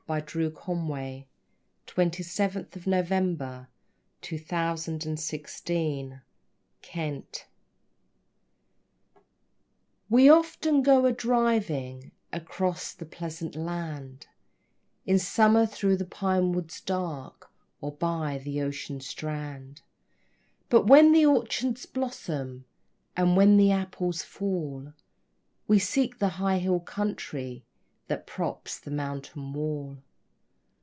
[0.07, 1.25] So take away
[1.87, 3.67] your crucifix The everliving gods
[4.27, 4.97] for me!
[5.05, 6.21] THE
[6.81, 7.43] UPLAND
[10.09, 14.27] We often go a driving across the pleasant land,
[15.05, 17.49] In summer through the pine woods dark,
[17.79, 19.81] or by the ocean strand;
[20.67, 22.65] But when the orchards blossom,
[23.15, 24.91] and when the apples fall,
[25.69, 27.63] We seek the high hill country
[28.07, 29.97] that props the mountain wall.